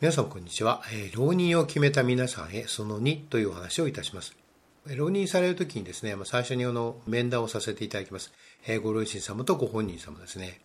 [0.00, 4.36] 皆さんこんにちは、え、浪人を決めた皆さんへその2というお話をいたします。
[4.86, 8.32] 浪人されるときにですね、最初にあの面談をさせていただきます。
[8.64, 10.60] え、ご両親様とご本人様ですね。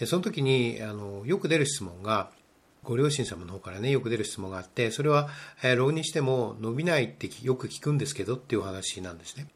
[0.00, 2.30] でその時にあのよく出る質問が、
[2.82, 5.28] ご両親様の方からね、よく出る質問があって、それは、
[5.62, 9.48] え、浪人しても伸びないってよく聞くんですけどっていうお話なんですね。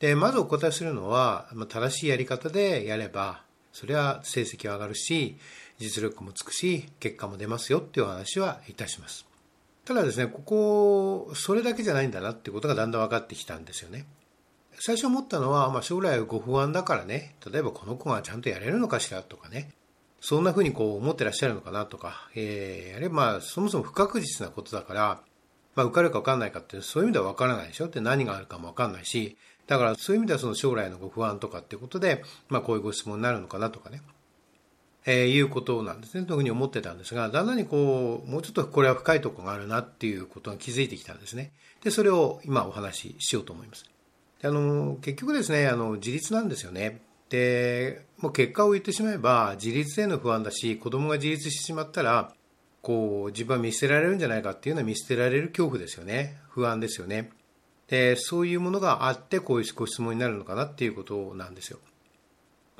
[0.00, 5.36] で、まずお答えするのは、正しいやり方でやれば、それは成績は上がるし、
[5.80, 9.26] 実力もつくし、結果も出ますよっていう話はいたします。
[9.84, 14.06] ただですね、ここ、それだけじゃないんだなっていうことがだんだん分かってきたんですよね。
[14.78, 19.70] 最初思ったのは、まあ、将来ご不安だからね、例えばこの子がちゃんとやれるのかしらとかね、
[20.20, 25.22] そんなふうにこう思ってらっしゃるのかなとか、えー、あれまあそもそも不確実なことだから、
[25.74, 34.02] まあ、受かるか分かんないかってそういう意味では分からないでしょって何があるかも分かんないし、だからそういう意味ではその将来のご不安とかっていうことで、まあこういうご質問になるのかなとかね。
[35.06, 36.26] えー、いうことなんですね。
[36.26, 41.52] というふうに思ってたんですが、だんだんにこう、もうちょっとこれは深いところがあるなっていうことが気づいてきたんですね。
[41.82, 43.84] で、それを今お話ししようと思います。
[44.42, 47.00] あの、結局ですね、あの、自立なんですよね。
[47.30, 52.34] で、もう結果を言ってしまえば、自立への不安だし、子供が自立してしまったら、
[52.82, 56.38] こう、自分は見捨てられるんじゃないかっていうのは見捨てられる恐怖ですよね。
[56.48, 57.30] 不安ですよね。
[57.88, 61.78] で、そういうものがあって、こういうご質問になるのかなっていうことなんですよ。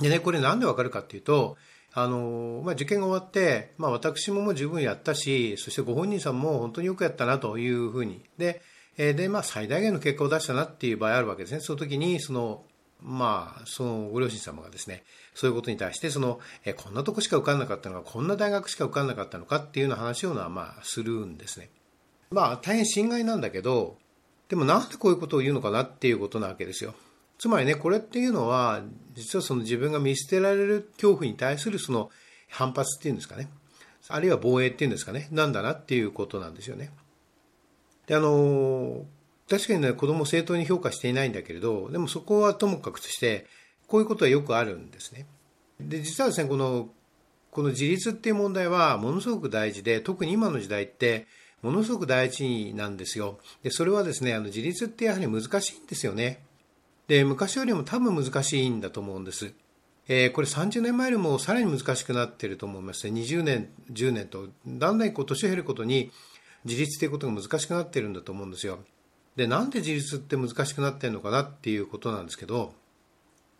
[0.00, 1.56] でね、これなんでわかるかっていうと、
[1.92, 8.22] あの、まあ、受験が終わって、まあ、私ももう十分やったし、そしてご本人さんも本当によくやったなというふうに。
[8.38, 8.62] で、
[8.96, 11.60] えで、まあ、最大限の結果を出したなっていう場合あるわけですね。
[11.60, 12.64] その時に、その、
[13.02, 21.70] まあ、そのご両親様がですね、そういうことに対して、その、えこんなとこしか受かんなかったのか、こんな大学しか受かんなかったのかっていうような話をまあ、するんですね。
[22.30, 23.96] まあ、大変心外なんだけど、
[24.48, 26.94] でもなんでこういうことを言うのかなっていうことなわけですよ。
[27.40, 28.82] つまりね、これっていうのは、
[29.14, 32.10] 実はその自分が見捨てられる恐怖に対するその
[32.50, 33.48] 反発っていうんですかね。
[34.08, 35.26] あるいは防衛っていうんですかね。
[35.30, 36.90] なんだなっていうことなんですよね。
[38.06, 39.06] で、あの、
[39.48, 43.46] 確かにね、子供を正当に評価していないんだけれど、でもそこはともかくとして、
[43.86, 45.24] こういうことはよくあるんですね。
[45.80, 46.90] で、実はですね、この、
[47.52, 51.26] この自立っていう問題はものすごく大事で、特に今の時代って、
[51.62, 53.38] ものすごく大事なんですよ。
[53.62, 56.42] で、それはですね、あの、自立ってやはり難しいんですよね。
[57.10, 59.52] で、昔よりも多分難しいんだと思うんです。
[60.06, 63.20] えー、これ30年前よりもさらに難しくなっていると思いますね。
[63.20, 66.12] 20年、10年と、だんだんこう年を経ることに
[66.64, 68.78] 自立ということが難しくなっているんだと思うんですよ。
[69.34, 72.74] で、なんで自立って難しくなってるのかなっていうことなんですけど、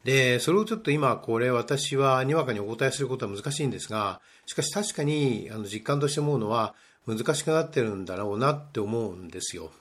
[0.04, 9.72] で、それをちょっと今、これ私はにわかにお答えすることは難しいんですが、しかし確かにあの実感として思うのは、難しくなってるんだろうなって思うんですよ。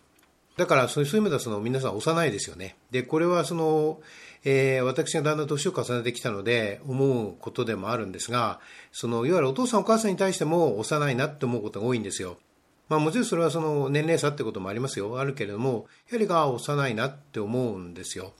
[0.59, 2.75] だからそういう意味ではその皆さん幼いですよね。
[2.91, 4.01] で、これはその、
[4.43, 8.59] えー、私がだんだん年を重ねてきたので思うことでもあるんですが、
[8.91, 12.37] その、いわゆるお父さんお母さんに対しても幼いなって思うことが多いんですよ。
[12.89, 15.17] まあもちろんそれはその年齢差ってこともありますよ。
[15.17, 18.33] あるけれども、やはりが幼いなって思うんですよ。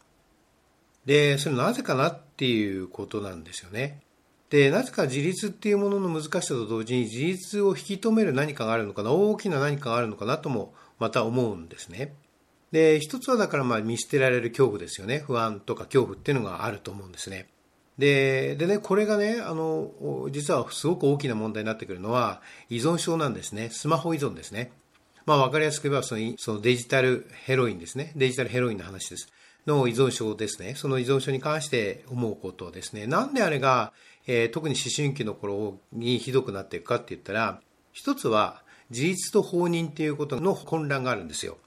[1.06, 4.02] で、それなぜかなっていうことなんですよね。
[4.50, 12.14] で、なぜか自立っていうものの難しさと同時に自立を引き止める何かがあるのかな、大きな何かがあるのかなともまた思うんですね。
[12.72, 15.20] で、一つはだからまあ見捨てられる恐怖ですよね。
[15.20, 17.48] 不安とか恐怖っていうのがあると思うんですね。
[17.98, 23.70] で、でね、これがね、あの、実はすごく大きな問題になってくるのは依存症なんですね。
[23.72, 24.72] スマホ依存ですね。
[25.26, 28.14] まあわかりやすく言えばそのそのデジタルヘロインですね。
[28.16, 29.30] デジタルヘロインの話です。
[29.68, 30.76] の依存症ですね。
[30.76, 33.08] その依存症に関して思うことですね。
[33.08, 33.94] なんであれが
[34.32, 37.62] えー、特に思春期の頃にひどくなっていくかって言ったら、
[37.94, 41.58] 一つは自立と放任っていうことの混乱があるんですよ。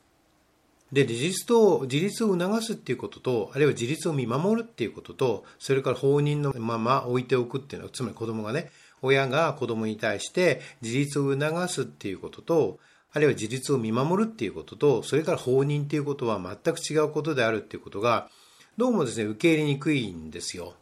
[0.93, 12.79] で、自立と、自立を促すっていうことと、あるいは自立を見守るっていうことと、それから放任のまま置いておくっていうのは、つまり子供がね、親が子供に対して自立を促すっていうことと、
[13.15, 18.29] あるいは自立を見守るっていうことと、それから放任っていうことは全く違うことであるっていうことが、
[18.77, 20.75] どうもですね、受け入れにくいんですよ。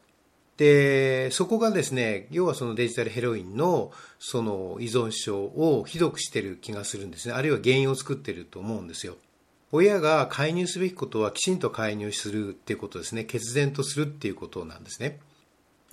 [0.60, 7.32] で、そこがですね、要はそのデジタルヘロインのその依存症をひどくしてる気がするんですね。
[7.32, 9.16] あるいは原因を作ってると思うんですよ。
[9.72, 13.24] 親が介入すべきことはきちんと介入するっていうことですね。
[13.24, 15.18] 決然とするっていうことなんですね。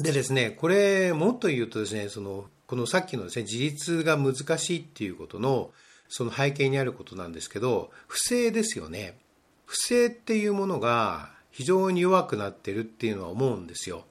[0.02, 5.72] でですね、これもっと言うとですね、その、このさっきのですね、自立が難しいっていうことの、
[6.10, 9.18] その背景にあることなんですけど、不正ですよね。
[9.66, 14.04] 不正っていうものが非常に弱くなってるっていうのは思うんですよ。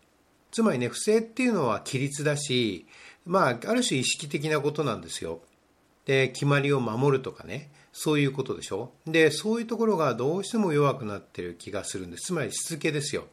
[0.57, 2.87] つまりね、不正っていうのは規律だし、
[3.27, 5.41] まあ、ある種意識的なことなんですよ。
[6.07, 8.91] で、決まりを守るとかね、そういうことでしょ。
[9.07, 12.29] で、そういうところがどうしても弱くなってる気がするんです。
[12.29, 13.27] つまりしつけですよ。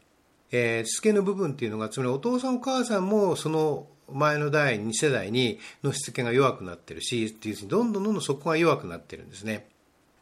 [0.52, 9.70] えー、しつけの部分っていうのが、つまりお父さんお母さんもその前の第2世代にのしつけが弱くなってるし、っていうふうにどんどんどんどんそこが弱くなってるんですね。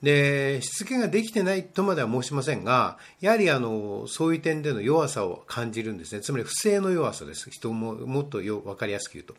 [0.02, 6.22] で、しつけができてないとまでは申しませんが、やはりあの、そういう点での弱さを感じるんですね。
[6.22, 7.50] つまり不正の弱さです。
[7.52, 9.36] 人ももっとよ分かりやすく言うと。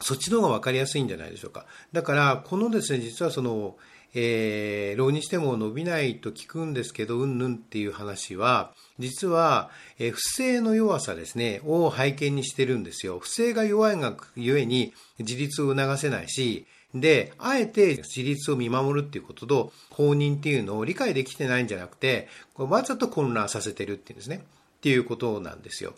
[0.00, 1.66] そっちの方が分かりやすいんじゃないでしょうか。
[1.92, 3.76] だから、このですね、実はその、
[4.14, 13.18] えー、浪にしても伸びないと聞くんですけど、うんぬんっていう話は、実は、えー、不正の弱さですね、を背景にしてるんですよ。
[13.18, 16.66] 不正が弱いがゆえに自立を促せないし、
[17.00, 24.44] で、あえて自立を見守るっていうことと、公認っていうのを理解できてないんじゃなくて、わざと混乱させてるっていうんですね。
[24.78, 25.94] っていうことなんですよ。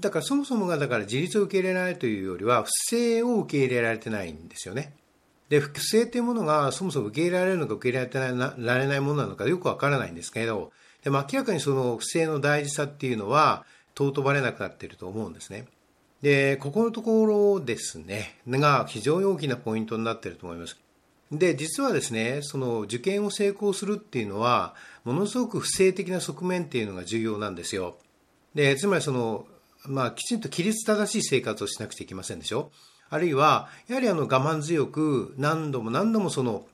[0.00, 4.94] だからそもそもがだから自立を受け入れられないというよりは、不正を受け入れられてないんですよね。
[5.50, 10.72] で、不正というものがそもそも受け入れられるのか受け入れられてられないものなのかよくわからないんですけど、
[11.02, 13.64] でも明らかにその不正の大事さっていうのは
[13.98, 15.66] 尊ばれなくなっていると思うんですね。
[16.22, 20.78] で、ここのところですね、が非常に大きなポイントになっていると思います。
[21.32, 24.74] で、実はですね、その受験を成功するっていうのは、
[25.04, 27.96] ものすごく不正的な側面っていうのが重要なんですよ。
[28.54, 29.46] で、つまりその、
[29.86, 32.70] まあ、きちんと規律正しい生活をしなくちゃいけませんでしょ。
[33.08, 36.66] あるいは、やはりあの我慢強く何度も何度もその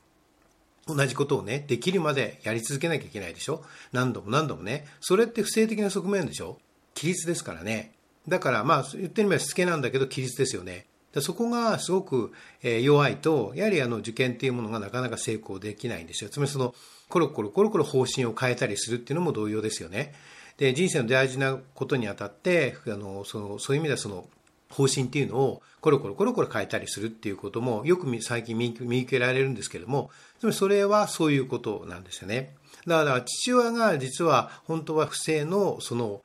[0.87, 4.87] 同じことをね、できるまでやり続けなきゃいけないでしょ何度も何度もね。
[5.01, 6.59] それって不正的な側面でしょ
[6.95, 7.96] 規律ですからね。
[8.29, 10.87] だからまあ言ってみればしつけなんだけど規律ですよね。
[11.21, 12.33] そこがすごく
[12.63, 16.29] 弱いと、やはりあの受験っていうものがなかなか成功できないんですよ。
[16.29, 16.75] つまりその
[17.09, 20.15] コロコロコロコロ方針を変えたりするっていうのも同様ですよね。
[20.59, 24.29] で、人生の大事なことにあたって、あの、その、そういう意味ではその、
[24.69, 32.57] 方針っていうのをコロコロコロコロ変えたりするっていうこともよく最近見受けられるんですけれども、つまりそれはそういうことなんですよね。
[32.87, 36.23] だから父親が実は本当は不正のその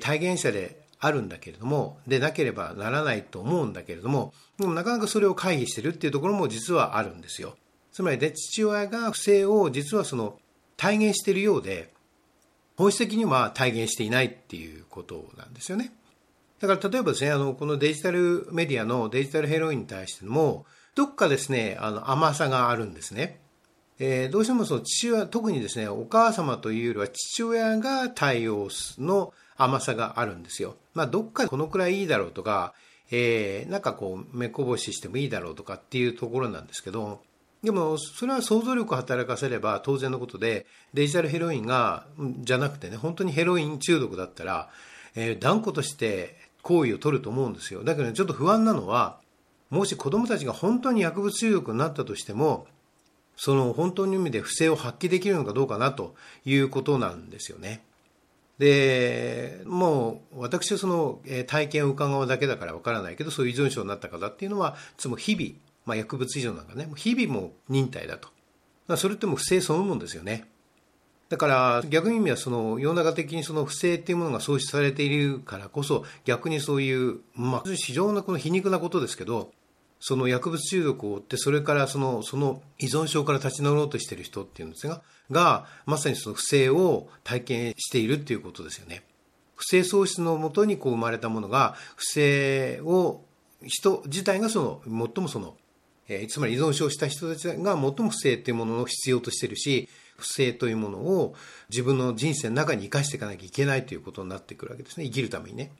[0.00, 7.56] 体現者であるんだけれども、でなければならないと思うんだけれども、でもなかなかそれを回避してるっていうところも実はあるんですよ。
[7.92, 10.38] つまりで父親が不正を実はその
[10.76, 11.92] 体現しているようで、
[12.76, 15.92] 本質的には体現していないっていうことなんですよね。
[16.60, 20.64] だから例えばですね、あの、このデジタルメディアのデジタルヘロインに対しても、
[20.94, 23.40] どっかですね、あの、甘さがあるんですね。
[23.98, 28.68] えー、どうしてもその父親、特にですね、お母様というよりは父親が対応
[28.98, 30.76] の甘さがあるんですよ。
[30.94, 32.74] まあ、どっかこのくらいいいだろうとか、
[33.10, 37.20] えー、なんかこう、目こぼししてもいいだろうとかっていうところなんですけど、
[37.62, 42.06] でも、それは想像力を働かせれば当然のことで、デジタルヘロインが、
[42.40, 44.68] じゃなくてね、本当にヘロイン中毒だったら、
[45.14, 47.84] えー、断固として行為を取ると思うんですよ。
[47.84, 49.18] だけど、ね、ちょっと不安なのは、
[49.70, 52.66] もし子供たちが本当に薬物中毒になったとしても、
[53.36, 56.14] その本当の意味で不正を発揮できるのかどうかなと
[56.44, 57.82] いうことなんですよね。
[58.58, 65.52] で、もう私はその体験を伺うだけだからわからないけど、そういう依存症になった方っていうのは、つも日々、
[65.86, 68.28] まあ、薬物依存なんかね、日々も忍耐だと。
[68.96, 70.46] それってもう不正そのものですよね。
[71.30, 79.50] だから逆に意味はその世の中的にその不正っていうものが創出されているからこそ逆にそういう、まあ、非常なこの皮肉なことですけど
[80.00, 89.02] その薬物中毒を負ってそれからそのその依存症から立ち直ろうとしている人っていうんですががまさにその不正を体験しているっていうことですよね。
[89.56, 93.24] 不正喪失のもとにこう生まれたものが不正を
[93.62, 95.56] 人自体がその最もその、
[96.08, 101.34] えー、つまり依存症した人たちが最も不正っていうものを必要としているし不正というものを
[101.70, 105.06] 自分の人生の中に生かしていかなきゃいけないということになってくるわけですね。
[105.06, 105.72] 生きるためにね。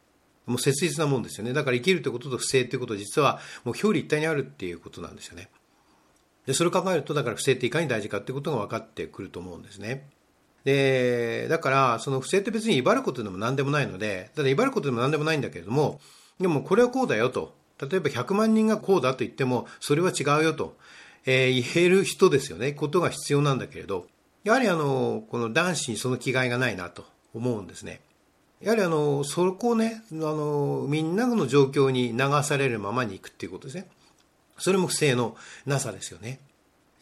[0.47, 1.53] もう切実なもんですよね。
[1.53, 5.49] だから生きるということと不正ということは実はもう表裏一体にあるっていうことなんですよね。
[6.47, 10.09] で、それを考えると、だから不正っていかに大事かっていうことが分かってくると思うんですね。
[10.65, 16.01] で、だから、その不正って別に威張ることでも何でもないので、ただ威張ることでも何でもないんだけれども、
[16.41, 17.55] でもこれはこうだよと。
[17.81, 20.77] 例えば100万人がこうだと言っても、それは違うよと、
[21.27, 22.73] えー、言える人ですよね。
[22.73, 24.07] ことが必要なんだけれど、
[24.43, 28.01] やはりあの、この男子にその気概がないなと思うんですね。
[28.65, 33.87] やはりあの、そこをね、あの、みんなの状況に流されるままに行くっていうことですね。
[34.59, 36.41] それも不正のなさですよね。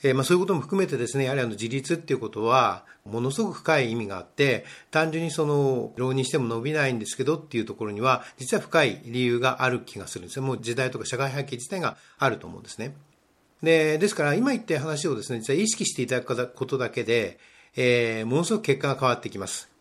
[0.02, 10.42] えー、まあそういうことも含めてですね、やはりあの自立っていうことは、ものすごく深い意味があって、単純にその、浪人しても伸びないんですけどっていうところには、実は深い理由がある気がするんですよ。
[10.42, 12.94] もう時代とか社会背景自体があると思うんですね。
[13.62, 17.38] で、ですから今言った話をですね、実は意識していただくことだけで、
[17.76, 19.71] えー、ものすごく結果が変わってきます。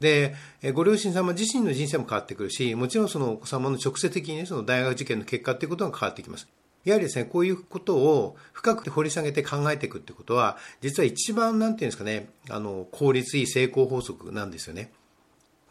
[0.00, 0.34] で、
[0.74, 6.48] ご両親様自身の人生も変わってくるし、もちろんそのお子様の直接的にね、その大学受験の結果っていうことが変わってきます。
[6.84, 14.92] やはりですね、こういうことを深く掘り下げて考えていくってことは、実は一番なんていうんですかね、あの、効率いい成功法則なんですよね。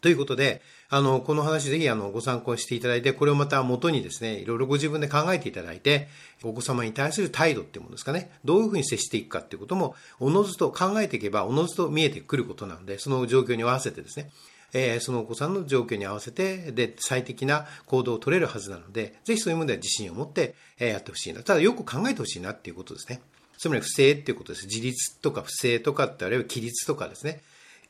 [0.06, 6.06] ということで、あの、この話ぜひあの、ご参考していただいて、これをまた元にですね、いろいろご自分で考えていただいて、
[6.44, 14.30] お子様に対する態度っていうものですかね、どういうふうに接していくかっていうことも、おのずと考えていけば、おのずと見えてくることなので、その状況に合わせてですね、
[14.74, 21.42] えー、そのお子さんの状況に合わせて、で、最適な行動を取れるはずなので、ぜひそういうものでは自信を持って、えー、やってほしいな。
[21.42, 23.20] ただよく考えてほしいなっていうことですね。
[23.58, 24.66] つまり不正っていうことです。
[24.66, 27.40] 自立とか不正とかってあるいは規律とかですね。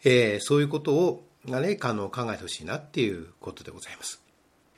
[0.04, 4.22] えー、そういうことをがね、あの、考えてほしいなっていうことでございます。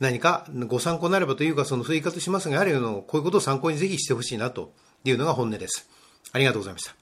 [0.00, 2.78] 何かご参考になればというか、その追加としますが、やはりこ
[3.14, 4.72] ういうことを参考にぜひしてほしいなと
[5.04, 5.88] いうのが本音です。
[6.32, 6.97] ありがとうございました。